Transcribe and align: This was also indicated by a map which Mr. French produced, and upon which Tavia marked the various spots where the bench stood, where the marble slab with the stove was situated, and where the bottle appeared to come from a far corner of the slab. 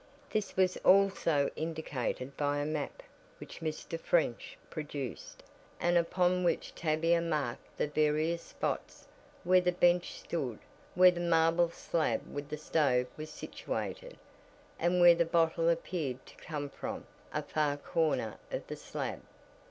This 0.31 0.55
was 0.57 0.77
also 0.77 1.51
indicated 1.55 2.35
by 2.35 2.57
a 2.57 2.65
map 2.65 3.03
which 3.39 3.59
Mr. 3.61 3.99
French 3.99 4.57
produced, 4.67 5.43
and 5.79 5.95
upon 5.95 6.43
which 6.43 6.73
Tavia 6.73 7.21
marked 7.21 7.77
the 7.77 7.85
various 7.85 8.41
spots 8.41 9.05
where 9.43 9.61
the 9.61 9.71
bench 9.71 10.13
stood, 10.17 10.57
where 10.95 11.11
the 11.11 11.19
marble 11.19 11.69
slab 11.69 12.23
with 12.33 12.49
the 12.49 12.57
stove 12.57 13.05
was 13.15 13.29
situated, 13.29 14.17
and 14.79 14.99
where 15.01 15.13
the 15.13 15.23
bottle 15.23 15.69
appeared 15.69 16.25
to 16.25 16.35
come 16.37 16.69
from 16.69 17.05
a 17.31 17.43
far 17.43 17.77
corner 17.77 18.39
of 18.51 18.65
the 18.65 18.75
slab. 18.75 19.21